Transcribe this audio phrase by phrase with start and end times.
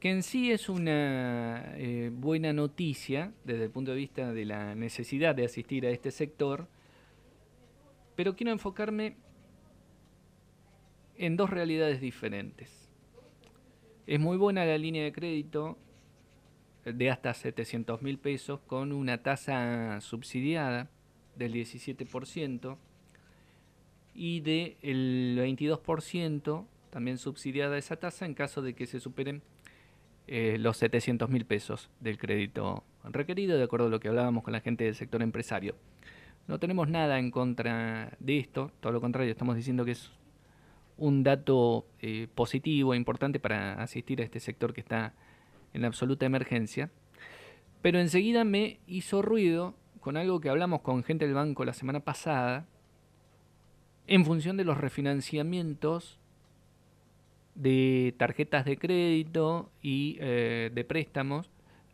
[0.00, 4.74] que en sí es una eh, buena noticia desde el punto de vista de la
[4.74, 6.66] necesidad de asistir a este sector,
[8.16, 9.16] pero quiero enfocarme
[11.16, 12.90] en dos realidades diferentes.
[14.06, 15.78] Es muy buena la línea de crédito
[16.84, 20.90] de hasta 700 mil pesos con una tasa subsidiada
[21.36, 22.76] del 17%
[24.14, 29.42] y del 22% también subsidiada esa tasa en caso de que se superen
[30.26, 34.52] eh, los 700 mil pesos del crédito requerido, de acuerdo a lo que hablábamos con
[34.52, 35.74] la gente del sector empresario.
[36.46, 40.10] No tenemos nada en contra de esto, todo lo contrario, estamos diciendo que es
[40.98, 45.14] un dato eh, positivo, e importante para asistir a este sector que está
[45.72, 46.90] en absoluta emergencia.
[47.80, 52.00] Pero enseguida me hizo ruido con algo que hablamos con gente del banco la semana
[52.00, 52.66] pasada,
[54.08, 56.18] en función de los refinanciamientos
[57.54, 61.50] de tarjetas de crédito y eh, de préstamos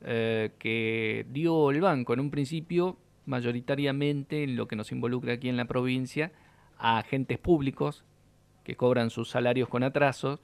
[0.00, 5.48] eh, que dio el banco en un principio mayoritariamente en lo que nos involucra aquí
[5.48, 6.32] en la provincia
[6.78, 8.04] a agentes públicos
[8.64, 10.40] que cobran sus salarios con atrasos.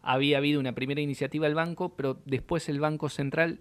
[0.00, 3.60] Había habido una primera iniciativa del banco, pero después el Banco Central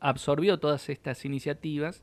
[0.00, 2.02] absorbió todas estas iniciativas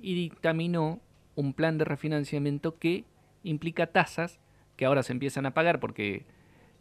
[0.00, 1.00] y dictaminó
[1.34, 3.04] un plan de refinanciamiento que
[3.42, 4.40] implica tasas
[4.76, 6.24] que ahora se empiezan a pagar porque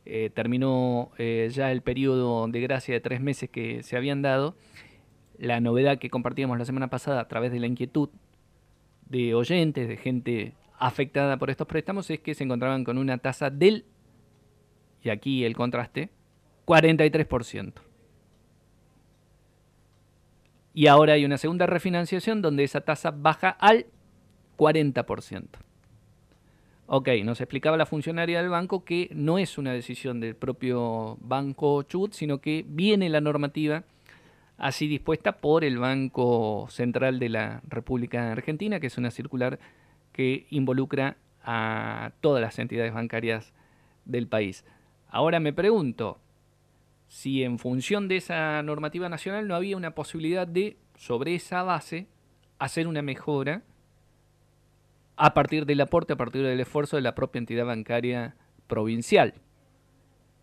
[0.06, 4.56] eh, terminó eh, ya el periodo de gracia de tres meses que se habían dado.
[5.38, 8.10] La novedad que compartíamos la semana pasada a través de la inquietud
[9.08, 13.50] de oyentes, de gente afectada por estos préstamos, es que se encontraban con una tasa
[13.50, 13.86] del,
[15.04, 16.10] y aquí el contraste,
[16.66, 17.74] 43%.
[20.74, 23.86] Y ahora hay una segunda refinanciación donde esa tasa baja al
[24.58, 25.48] 40%.
[26.94, 31.84] Ok, nos explicaba la funcionaria del banco que no es una decisión del propio Banco
[31.84, 33.84] Chubut, sino que viene la normativa
[34.58, 39.58] así dispuesta por el Banco Central de la República Argentina, que es una circular
[40.12, 43.54] que involucra a todas las entidades bancarias
[44.06, 44.66] del país.
[45.10, 46.20] Ahora me pregunto,
[47.12, 52.08] si en función de esa normativa nacional no había una posibilidad de, sobre esa base,
[52.58, 53.64] hacer una mejora
[55.18, 59.34] a partir del aporte, a partir del esfuerzo de la propia entidad bancaria provincial.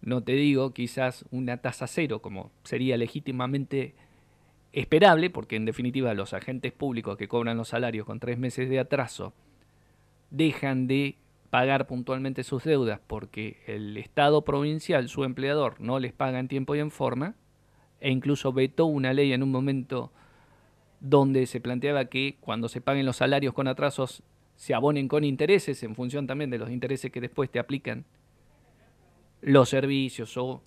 [0.02, 3.94] No te digo quizás una tasa cero, como sería legítimamente
[4.74, 8.78] esperable, porque en definitiva los agentes públicos que cobran los salarios con tres meses de
[8.78, 9.32] atraso
[10.28, 11.16] dejan de
[11.50, 16.74] pagar puntualmente sus deudas porque el Estado provincial, su empleador, no les paga en tiempo
[16.74, 17.34] y en forma,
[18.00, 20.12] e incluso vetó una ley en un momento
[21.00, 24.22] donde se planteaba que cuando se paguen los salarios con atrasos
[24.56, 28.04] se abonen con intereses en función también de los intereses que después te aplican
[29.40, 30.62] los servicios o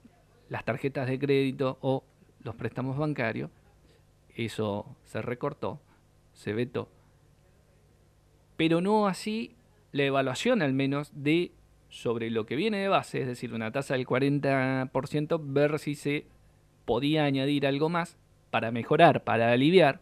[0.48, 2.06] las tarjetas de crédito o
[2.40, 3.52] los préstamos bancarios.
[4.34, 5.82] Eso se recortó,
[6.34, 6.90] se vetó.
[8.56, 9.56] Pero no así
[9.92, 11.52] la evaluación al menos de
[11.90, 16.26] sobre lo que viene de base, es decir, una tasa del 40%, ver si se
[16.86, 18.18] podía añadir algo más
[18.50, 20.02] para mejorar, para aliviar